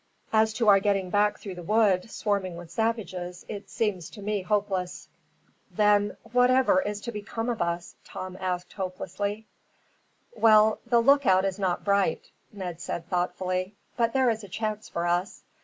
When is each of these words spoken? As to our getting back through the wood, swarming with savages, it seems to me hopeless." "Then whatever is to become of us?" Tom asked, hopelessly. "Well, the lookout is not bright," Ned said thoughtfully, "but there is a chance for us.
As 0.33 0.51
to 0.53 0.67
our 0.67 0.79
getting 0.79 1.11
back 1.11 1.37
through 1.37 1.53
the 1.53 1.61
wood, 1.61 2.09
swarming 2.09 2.55
with 2.57 2.71
savages, 2.71 3.45
it 3.47 3.69
seems 3.69 4.09
to 4.09 4.23
me 4.23 4.41
hopeless." 4.41 5.07
"Then 5.69 6.17
whatever 6.31 6.81
is 6.81 7.01
to 7.01 7.11
become 7.11 7.49
of 7.49 7.61
us?" 7.61 7.93
Tom 8.03 8.35
asked, 8.41 8.73
hopelessly. 8.73 9.45
"Well, 10.35 10.79
the 10.87 11.01
lookout 11.01 11.45
is 11.45 11.59
not 11.59 11.85
bright," 11.85 12.31
Ned 12.51 12.81
said 12.81 13.09
thoughtfully, 13.09 13.75
"but 13.95 14.13
there 14.13 14.31
is 14.31 14.43
a 14.43 14.49
chance 14.49 14.89
for 14.89 15.05
us. 15.05 15.43